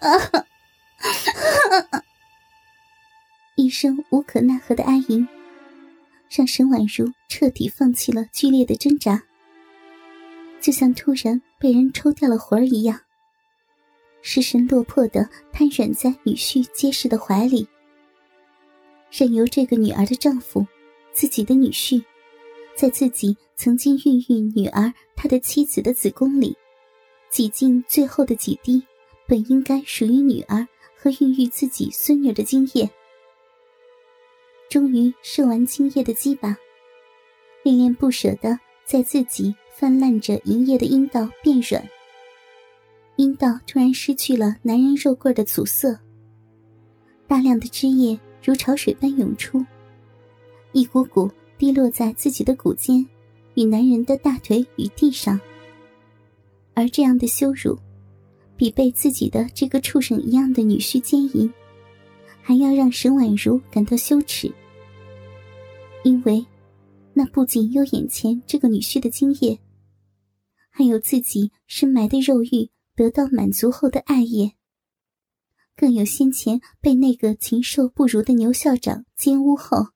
[0.00, 0.44] 啊 哈
[3.56, 5.26] 一声无可奈何的哀吟，
[6.30, 9.22] 让沈婉如彻底放弃了剧烈的挣扎，
[10.60, 13.00] 就像突然被人抽掉了魂儿一样，
[14.22, 17.66] 失神落魄的瘫软在女婿结实的怀里，
[19.10, 20.64] 任由这个女儿的丈夫，
[21.12, 22.00] 自己的女婿，
[22.76, 26.56] 在自己曾经孕育女儿他的妻子的子宫里，
[27.28, 28.80] 挤进最后的几滴。
[29.28, 30.66] 本应该属于女儿
[30.96, 32.88] 和孕育自己孙女的精液，
[34.70, 36.56] 终于射完精液的鸡巴，
[37.62, 41.86] 恋恋不舍的在自己泛滥着银液的阴道变软，
[43.16, 45.94] 阴道突然失去了男人肉棍的阻塞，
[47.26, 49.62] 大量的汁液如潮水般涌出，
[50.72, 53.06] 一股股滴落在自己的骨尖
[53.56, 55.38] 与男人的大腿与地上，
[56.72, 57.78] 而这样的羞辱。
[58.58, 61.50] 比被自己的这个畜生一样的女婿奸淫，
[62.42, 64.52] 还要让沈婉如感到羞耻。
[66.02, 66.44] 因为，
[67.14, 69.60] 那不仅有眼前这个女婿的精液，
[70.70, 74.54] 还有自己深埋的肉欲得到满足后的爱液，
[75.76, 79.86] 更有先前被那个禽兽不如的牛校长奸污后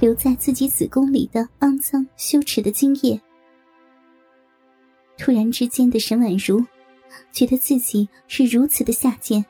[0.00, 3.20] 留在自己子宫里的肮脏羞耻的精液。
[5.16, 6.60] 突然之间的沈婉如。
[7.32, 9.44] 觉得自己是如此的下贱，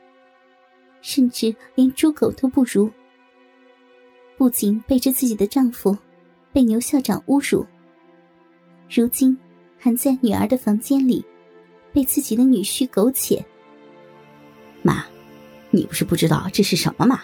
[1.00, 2.90] 甚至连猪狗都不如。
[4.36, 5.96] 不仅背着自己的丈夫，
[6.52, 7.66] 被牛校长侮辱，
[8.88, 9.36] 如今
[9.76, 11.24] 还在女儿的房间里，
[11.92, 13.44] 被自己的女婿苟且。
[14.82, 15.04] 妈，
[15.70, 17.22] 你不是不知道这是什么吗？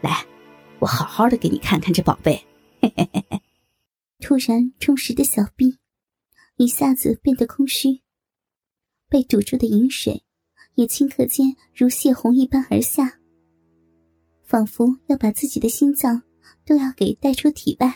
[0.00, 0.26] 来，
[0.80, 2.44] 我好好的给你看看这宝贝。
[2.80, 3.40] 嘿嘿嘿嘿。
[4.18, 5.78] 突然充实的小臂，
[6.56, 8.01] 一下子变得空虚。
[9.12, 10.24] 被堵住的饮水，
[10.76, 13.18] 也顷刻间如泄洪一般而下，
[14.42, 16.22] 仿佛要把自己的心脏
[16.64, 17.94] 都要给带出体外。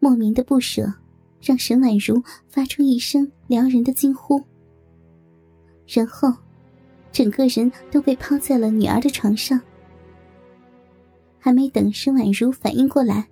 [0.00, 0.92] 莫名的不舍，
[1.40, 4.42] 让沈婉如发出一声撩人的惊呼，
[5.86, 6.34] 然后，
[7.12, 9.60] 整个人都被抛在了女儿的床上。
[11.38, 13.28] 还没等沈婉如反应过来，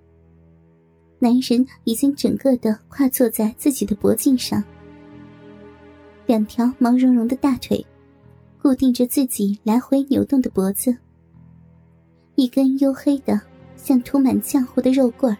[1.19, 4.63] 男人已经整个的跨坐在自己的脖颈上。
[6.29, 7.83] 两条毛茸茸的大腿，
[8.61, 10.95] 固定着自己来回扭动的脖子。
[12.35, 13.41] 一根黝黑的、
[13.75, 15.35] 像涂满浆糊的肉棍，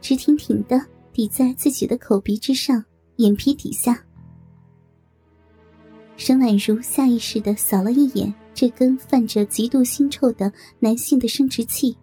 [0.00, 0.80] 直挺挺的
[1.12, 2.82] 抵在自己的口鼻之上、
[3.16, 4.02] 眼皮底下。
[6.16, 11.94] 沈婉如下意识的扫了一眼这根泛着极度腥臭的男性的生殖器，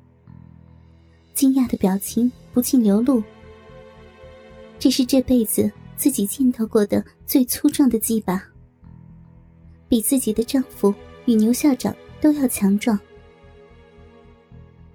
[1.34, 3.24] 惊讶的表情不禁流露。
[4.78, 5.72] 这是这辈子。
[6.00, 8.42] 自己见到过的最粗壮的鸡巴，
[9.90, 10.96] 比自己的丈夫
[11.26, 12.98] 与牛校长都要强壮。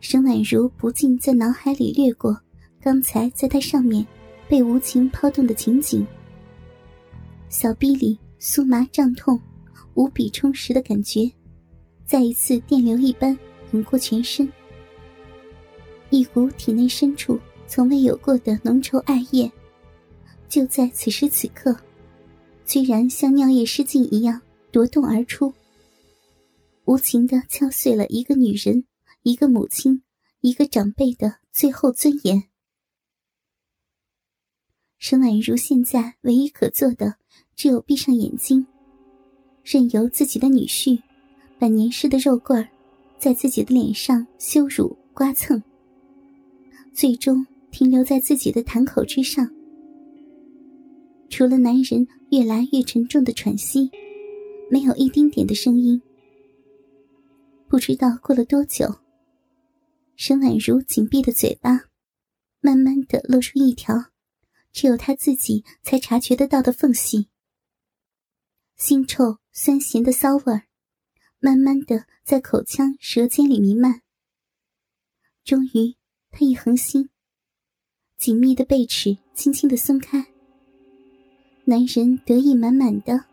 [0.00, 2.34] 沈婉如不禁在脑海里掠过
[2.81, 4.06] 刚才在他上面
[4.48, 6.06] 被无情抛动的情景，
[7.50, 9.38] 小臂里酥麻胀痛、
[9.92, 11.31] 无比充实的感觉，
[12.06, 13.38] 再一次电流一般
[13.72, 14.50] 涌过全身，
[16.09, 19.53] 一股体内深处从未有过的浓稠爱液。
[20.54, 21.76] 就在此时此刻，
[22.65, 25.53] 居然像尿液失禁一样夺洞而出，
[26.84, 28.84] 无情的敲碎了一个女人、
[29.25, 30.04] 一个母亲、
[30.42, 32.44] 一个长辈的最后尊严。
[34.97, 37.16] 沈婉如现在唯一可做的，
[37.56, 38.65] 只有闭上眼睛，
[39.65, 41.03] 任由自己的女婿
[41.59, 42.65] 把粘湿的肉棍
[43.19, 45.60] 在自己的脸上羞辱刮蹭，
[46.92, 49.53] 最终停留在自己的潭口之上。
[51.28, 53.90] 除了男人越来越沉重的喘息，
[54.70, 56.00] 没有一丁点的声音。
[57.68, 59.00] 不知道过了多久，
[60.16, 61.88] 沈婉如紧闭的嘴巴，
[62.60, 64.12] 慢慢的露出一条
[64.72, 67.28] 只有她自己才察觉得到的缝隙。
[68.78, 70.66] 腥臭酸咸的骚味儿，
[71.41, 74.03] 慢慢的在口腔舌尖里弥漫。
[75.44, 75.97] 终于，
[76.30, 77.10] 她一横心，
[78.18, 80.34] 紧密的背齿轻轻的松开。
[81.66, 83.25] 男人得意满满的，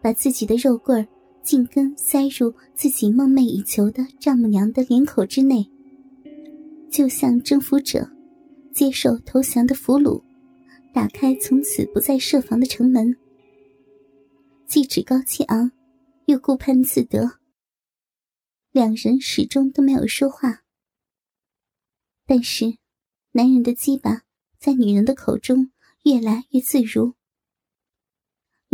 [0.00, 1.08] 把自己的肉棍儿
[1.42, 5.68] 尽根塞入自己梦寐以求的丈母娘的脸口之内，
[6.88, 8.08] 就像征服者
[8.72, 10.22] 接受投降的俘虏，
[10.94, 13.16] 打开从此不再设防的城门。
[14.68, 15.72] 既趾高气昂，
[16.26, 17.38] 又顾盼自得。
[18.70, 20.62] 两人始终都没有说话，
[22.26, 22.76] 但是，
[23.32, 24.22] 男人的鸡巴
[24.60, 25.72] 在女人的口中
[26.04, 27.14] 越来越自如。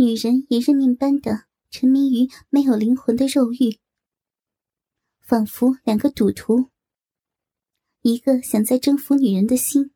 [0.01, 3.79] 女人也认命般的沉迷于没有灵魂的肉欲，
[5.19, 6.69] 仿佛两个赌徒，
[8.01, 9.91] 一个想再征服女人的心，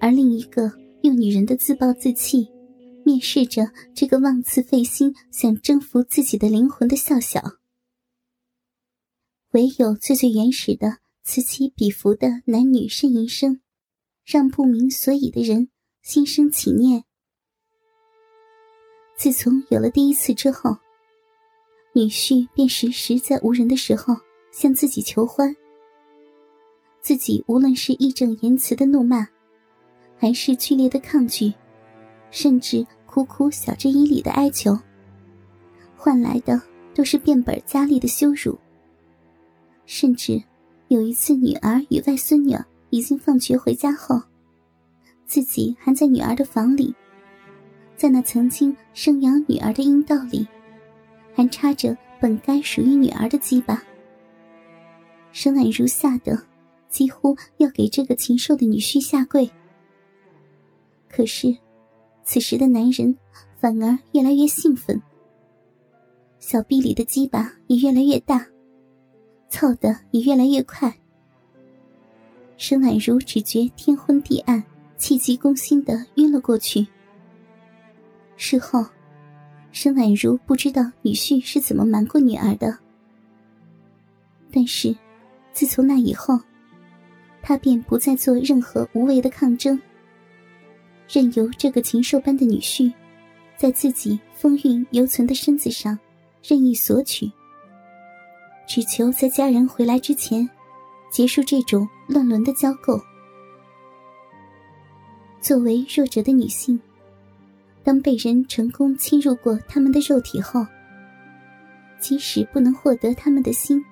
[0.00, 0.72] 而另一个
[1.04, 2.48] 用女人的自暴自弃，
[3.04, 7.40] 蔑视着这个妄自费心想征服自己的灵魂的笑笑。
[9.52, 13.60] 唯有最最原始的此起彼伏的男女呻吟声，
[14.24, 15.70] 让不明所以的人
[16.02, 17.04] 心生起念。
[19.20, 20.74] 自从有了第一次之后，
[21.92, 24.16] 女婿便时时在无人的时候
[24.50, 25.54] 向自己求欢。
[27.02, 29.28] 自己无论是义正言辞的怒骂，
[30.16, 31.52] 还是剧烈的抗拒，
[32.30, 34.74] 甚至苦苦晓之以理的哀求，
[35.98, 36.58] 换来的
[36.94, 38.58] 都是变本加厉的羞辱。
[39.84, 40.42] 甚至
[40.88, 42.56] 有一次，女儿与外孙女
[42.88, 44.18] 已经放学回家后，
[45.26, 46.94] 自己还在女儿的房里。
[48.00, 50.48] 在那曾经生养女儿的阴道里，
[51.34, 53.82] 还插着本该属于女儿的鸡巴。
[55.32, 56.42] 沈婉如吓得
[56.88, 59.46] 几乎要给这个禽兽的女婿下跪。
[61.10, 61.54] 可是，
[62.24, 63.14] 此时的男人
[63.58, 64.98] 反而越来越兴奋，
[66.38, 68.46] 小臂里的鸡巴也越来越大，
[69.50, 70.90] 操得也越来越快。
[72.56, 74.64] 沈宛如只觉天昏地暗，
[74.96, 76.86] 气急攻心的晕了过去。
[78.42, 78.82] 事后，
[79.70, 82.74] 沈婉如不知道女婿是怎么瞒过女儿的。
[84.50, 84.96] 但是，
[85.52, 86.40] 自从那以后，
[87.42, 89.78] 她便不再做任何无谓的抗争，
[91.06, 92.90] 任由这个禽兽般的女婿，
[93.58, 95.96] 在自己风韵犹存的身子上
[96.42, 97.30] 任意索取，
[98.66, 100.48] 只求在家人回来之前，
[101.12, 102.98] 结束这种乱伦的交媾。
[105.42, 106.80] 作为弱者的女性。
[107.82, 110.66] 当被人成功侵入过他们的肉体后，
[111.98, 113.82] 即使不能获得他们的心，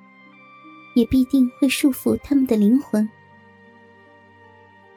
[0.94, 3.08] 也必定会束缚他们的灵魂。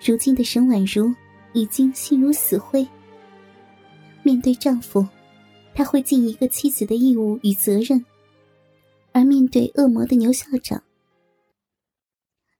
[0.05, 1.13] 如今的沈婉如
[1.53, 2.85] 已经心如死灰。
[4.23, 5.07] 面对丈夫，
[5.73, 7.97] 她会尽一个妻子的义务与责任；
[9.13, 10.83] 而面对恶魔的牛校长，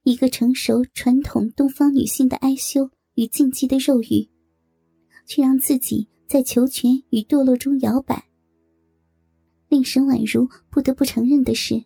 [0.04, 4.30] 一个成熟传统东方女性的哀羞与禁忌的肉欲，
[5.26, 6.08] 却让自己。
[6.32, 8.24] 在求全与堕落中摇摆。
[9.68, 11.84] 令沈婉如不得不承认的是，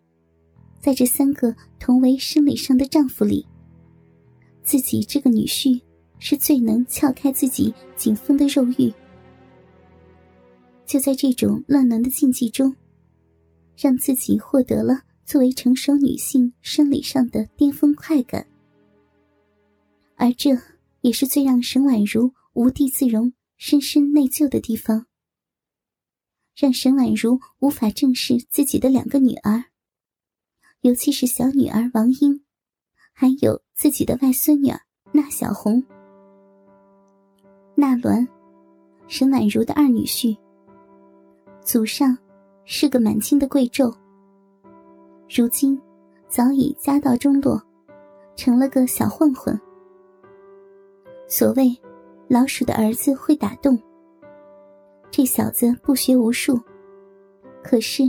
[0.79, 3.43] 在这三个同为生理上的丈夫里，
[4.61, 5.81] 自己这个女婿
[6.19, 8.93] 是最能撬开自己紧封的肉欲。
[10.85, 12.75] 就在这种乱伦的禁忌中，
[13.75, 18.45] 让自己获得了作为成熟女性生理上的巅峰快感，
[20.13, 20.51] 而这
[21.01, 23.33] 也是最让沈婉如无地自容。
[23.57, 25.05] 深深内疚的地方，
[26.55, 29.65] 让沈婉如无法正视自己的两个女儿，
[30.81, 32.43] 尤其是小女儿王英，
[33.13, 34.71] 还有自己的外孙女
[35.13, 35.81] 纳小红。
[37.75, 38.27] 纳鸾，
[39.07, 40.37] 沈婉如的二女婿，
[41.61, 42.17] 祖上
[42.65, 43.95] 是个满清的贵胄，
[45.29, 45.81] 如今
[46.27, 47.61] 早已家道中落，
[48.35, 49.57] 成了个小混混。
[51.27, 51.73] 所谓。
[52.27, 53.79] 老鼠的儿子会打洞。
[55.11, 56.59] 这小子不学无术，
[57.63, 58.03] 可是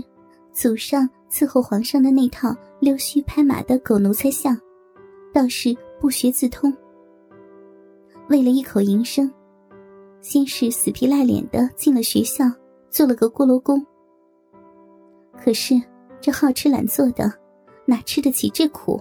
[0.52, 4.58] 祖上伺候皇上的那套溜须拍马的狗奴才相，
[5.32, 6.74] 倒是不学自通。
[8.28, 9.30] 为了一口营生，
[10.20, 12.44] 先是死皮赖脸的进了学校，
[12.90, 13.84] 做了个锅炉工。
[15.38, 15.80] 可是
[16.20, 17.32] 这好吃懒做的，
[17.84, 19.00] 哪吃得起这苦？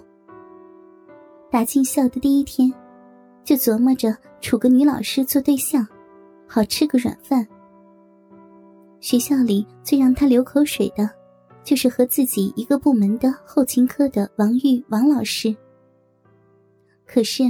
[1.49, 2.71] 打进校的第一天。
[3.45, 5.87] 就琢磨着处个女老师做对象，
[6.47, 7.47] 好吃个软饭。
[8.99, 11.07] 学校里最让他流口水的，
[11.63, 15.55] 就是和自己一个部门的后勤科的王玉王老师。
[17.05, 17.43] 可是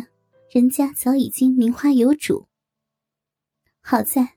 [0.51, 2.45] 人家早已经名花有主。
[3.79, 4.33] 好在，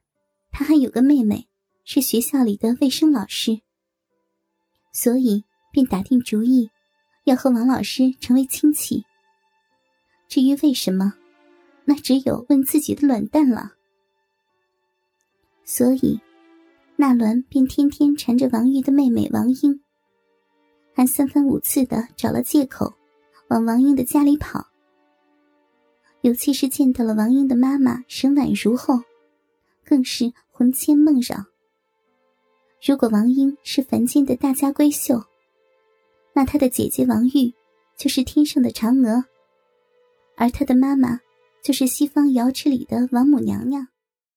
[0.52, 1.48] 他还有个妹妹，
[1.84, 3.62] 是学校里的卫生老师，
[4.92, 6.70] 所以便打定主意，
[7.24, 9.04] 要和王老师成为亲戚。
[10.28, 11.14] 至于为什么？
[11.88, 13.72] 那只有问自己的卵蛋了。
[15.64, 16.20] 所以，
[16.96, 19.80] 纳鸾便天天缠着王玉的妹妹王英，
[20.92, 22.92] 还三番五次的找了借口
[23.48, 24.66] 往王英的家里跑。
[26.20, 29.00] 尤其是见到了王英的妈妈沈婉如后，
[29.82, 31.42] 更是魂牵梦绕。
[32.86, 35.24] 如果王英是凡间的大家闺秀，
[36.34, 37.54] 那她的姐姐王玉
[37.96, 39.24] 就是天上的嫦娥，
[40.36, 41.18] 而她的妈妈。
[41.62, 43.88] 就是西方瑶池里的王母娘娘。